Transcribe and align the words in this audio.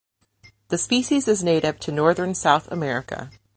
The 0.69 0.79
species 0.79 1.27
is 1.27 1.43
native 1.43 1.79
to 1.81 1.91
northern 1.91 2.33
South 2.33 2.67
America. 2.71 3.29